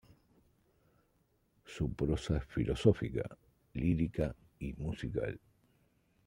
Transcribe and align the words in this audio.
Su 1.63 1.93
prosa 1.93 2.37
es 2.37 2.45
filosófica, 2.45 3.21
lírica 3.73 4.35
y 4.57 4.73
musical. 4.73 5.39